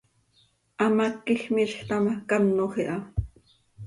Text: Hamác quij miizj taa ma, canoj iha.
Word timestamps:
Hamác 0.81 1.13
quij 1.25 1.43
miizj 1.53 1.81
taa 1.87 2.01
ma, 2.05 2.13
canoj 2.29 2.73
iha. 2.81 2.97